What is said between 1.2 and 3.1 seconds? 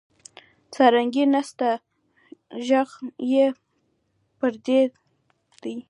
نسته ږغ